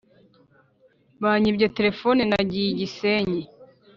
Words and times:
Banyibye 1.23 1.67
telephone 1.77 2.21
nagiye 2.29 2.67
igisenyi 2.73 3.41